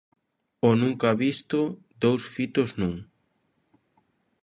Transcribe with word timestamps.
O 0.69 0.69
nunca 0.81 1.09
visto: 1.23 1.59
dous 2.01 2.21
fitos 2.35 2.69
nun. 2.79 2.95